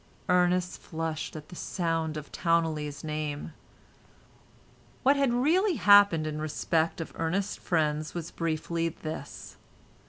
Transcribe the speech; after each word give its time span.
Ernest 0.29 0.79
flushed 0.81 1.35
at 1.35 1.49
the 1.49 1.55
sound 1.55 2.17
of 2.17 2.31
Towneley's 2.31 3.03
name. 3.03 3.53
What 5.03 5.15
had 5.15 5.31
really 5.31 5.75
happened 5.75 6.25
in 6.25 6.41
respect 6.41 6.99
of 6.99 7.13
Ernest's 7.17 7.55
friends 7.57 8.15
was 8.15 8.31
briefly 8.31 8.89
this. 8.89 9.57